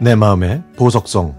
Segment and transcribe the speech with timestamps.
[0.00, 1.34] 내 마음의 보석성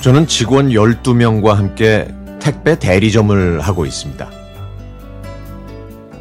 [0.00, 4.30] 저는 직원 12명과 함께 택배 대리점을 하고 있습니다.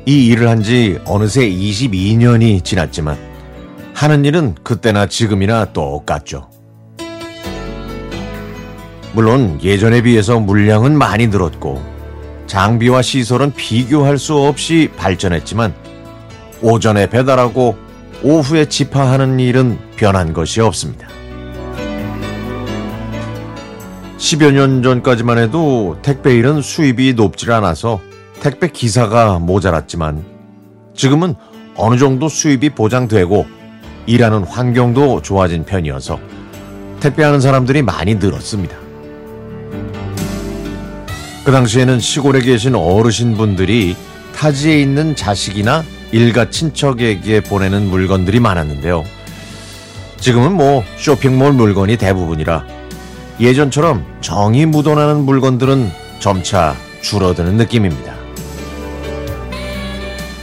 [0.08, 3.18] 이 일을 한 지 어느새 22년이 지났지만
[3.94, 6.50] 하는 일은 그때나 지금이나 똑같죠.
[9.16, 11.82] 물론 예전에 비해서 물량은 많이 늘었고
[12.48, 15.74] 장비와 시설은 비교할 수 없이 발전했지만
[16.62, 17.78] 오전에 배달하고
[18.24, 21.08] 오후에 집하하는 일은 변한 것이 없습니다.
[24.18, 28.02] 10여 년 전까지만 해도 택배 일은 수입이 높질 않아서
[28.42, 30.26] 택배 기사가 모자랐지만
[30.94, 31.36] 지금은
[31.76, 33.46] 어느 정도 수입이 보장되고
[34.08, 36.20] 일하는 환경도 좋아진 편이어서
[37.00, 38.85] 택배하는 사람들이 많이 늘었습니다.
[41.46, 43.96] 그 당시에는 시골에 계신 어르신분들이
[44.36, 49.06] 타지에 있는 자식이나 일가 친척에게 보내는 물건들이 많았는데요.
[50.18, 52.66] 지금은 뭐 쇼핑몰 물건이 대부분이라
[53.40, 58.16] 예전처럼 정이 묻어나는 물건들은 점차 줄어드는 느낌입니다.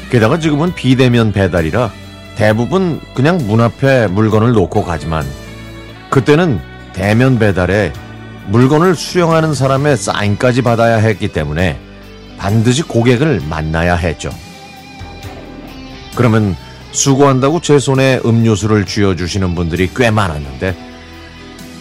[0.09, 1.91] 게다가 지금은 비대면 배달이라
[2.37, 5.27] 대부분 그냥 문 앞에 물건을 놓고 가지만
[6.11, 6.61] 그때는
[6.93, 7.93] 대면 배달에
[8.49, 11.79] 물건을 수령하는 사람의 사인까지 받아야 했기 때문에
[12.39, 14.31] 반드시 고객을 만나야 했죠.
[16.15, 16.57] 그러면
[16.91, 20.77] 수고한다고 제 손에 음료수를 쥐어주시는 분들이 꽤 많았는데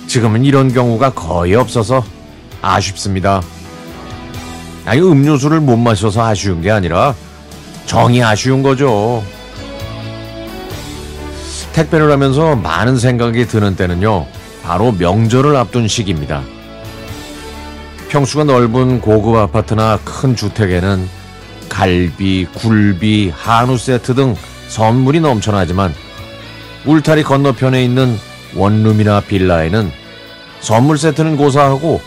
[0.07, 2.03] 지금은 이런 경우가 거의 없어서
[2.61, 3.41] 아쉽습니다.
[4.85, 7.15] 아니, 음료수를 못 마셔서 아쉬운 게 아니라
[7.85, 9.23] 정이 아쉬운 거죠.
[11.73, 14.27] 택배를 하면서 많은 생각이 드는 때는요.
[14.63, 16.43] 바로 명절을 앞둔 시기입니다.
[18.11, 21.07] 평수가 넓은 고급 아파트나 큰 주택에는
[21.69, 24.35] 갈비, 굴비, 한우 세트 등
[24.67, 25.93] 선물이 넘쳐나지만
[26.85, 28.17] 울타리 건너편에 있는
[28.57, 29.89] 원룸이나 빌라에는
[30.59, 32.01] 선물 세트는 고사하고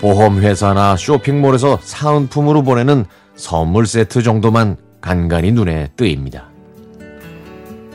[0.00, 6.48] 보험회사나 쇼핑몰에서 사은품으로 보내는 선물 세트 정도만 간간히 눈에 뜨입니다.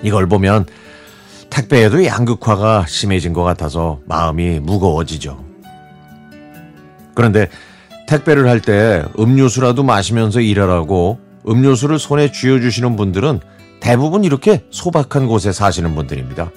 [0.03, 0.66] 이걸 보면
[1.49, 5.54] 택배에도 양극화가 심해진 것 같아서 마음이 무거워지죠.
[7.16, 7.50] 그런데
[8.08, 13.40] 택배를 할 때 음료수라도 마시면서 일하라고 음료수를 손에 쥐어주시는 분들은
[13.80, 16.52] 대부분 이렇게 소박한 곳에 사시는 분들입니다.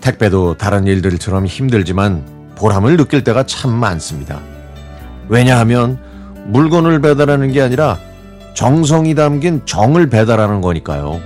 [0.00, 2.24] 택배도 다른 일들처럼 힘들지만
[2.56, 4.40] 보람을 느낄 때가 참 많습니다.
[5.28, 5.98] 왜냐하면
[6.46, 7.98] 물건을 배달하는 게 아니라
[8.54, 11.20] 정성이 담긴 정을 배달하는 거니까요.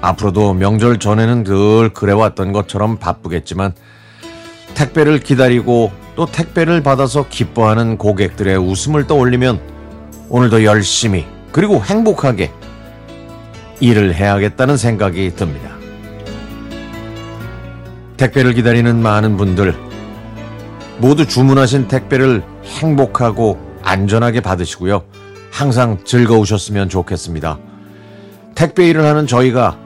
[0.00, 3.72] 앞으로도 명절 전에는 늘 그래왔던 것처럼 바쁘겠지만
[4.76, 9.58] 택배를 기다리고 또 택배를 받아서 기뻐하는 고객들의 웃음을 떠올리면
[10.28, 12.52] 오늘도 열심히 그리고 행복하게
[13.80, 15.70] 일을 해야겠다는 생각이 듭니다.
[18.18, 19.74] 택배를 기다리는 많은 분들
[20.98, 25.04] 모두 주문하신 택배를 행복하고 안전하게 받으시고요.
[25.50, 27.58] 항상 즐거우셨으면 좋겠습니다.
[28.54, 29.78] 택배 일을 하는 저희가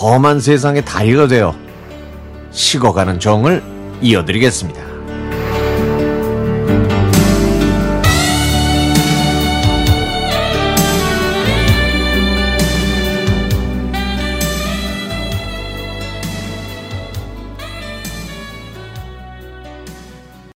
[0.00, 1.54] 험한 세상의 다리가 되어
[2.50, 4.87] 식어가는 정을 이어드리겠습니다.